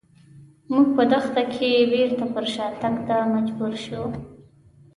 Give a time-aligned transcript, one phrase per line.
[0.71, 4.07] موږ په دښته کې بېرته پر شاتګ ته مجبور شوو.